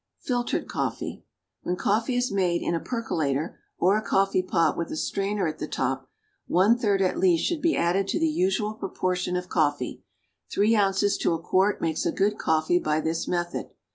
[0.21, 1.23] FILTERED COFFEE.
[1.61, 5.59] When coffee is made in a percolator, or a coffee pot with a strainer at
[5.59, 6.09] the top,
[6.47, 10.01] one third at least should be added to the usual proportion of coffee;
[10.51, 13.69] three ounces to a quart makes a good coffee by this method.